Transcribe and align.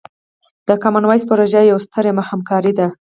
د 0.67 0.69
کامن 0.83 1.03
وایس 1.05 1.23
پروژه 1.31 1.61
یوه 1.63 1.83
ستره 1.85 2.11
همکارۍ 2.29 2.73
ده. 2.79 2.87